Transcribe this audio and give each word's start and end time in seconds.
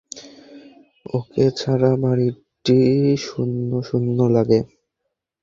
ওকে 1.09 1.45
ছাড়া 1.51 1.91
বাড়িটা 2.01 2.79
শুণ্য 3.17 3.71
শুণ্য 3.81 4.17
লাগে। 4.35 4.59